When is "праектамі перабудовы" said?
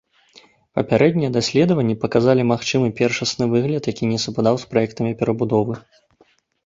4.73-5.73